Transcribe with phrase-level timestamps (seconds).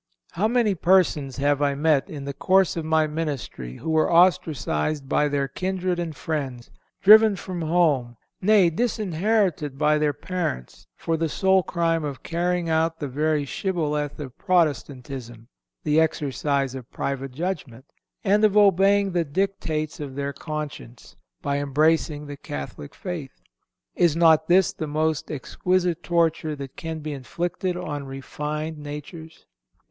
[0.31, 5.07] How many persons have I met in the course of my ministry who were ostracized
[5.07, 6.71] by their kindred and friends,
[7.03, 12.99] driven from home, nay, disinherited by their parents, for the sole crime of carrying out
[12.99, 17.85] the very shibboleth of Protestantism—the exercise of private judgment,
[18.23, 23.39] and of obeying the dictates of their conscience, by embracing the Catholic faith!
[23.93, 29.45] Is not this the most exquisite torture that can be inflicted on refined natures?